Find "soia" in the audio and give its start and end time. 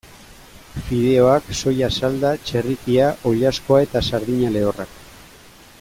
1.59-1.89